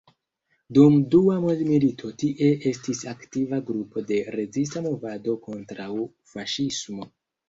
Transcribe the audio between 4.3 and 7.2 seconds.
rezista movado kontraŭ faŝismo.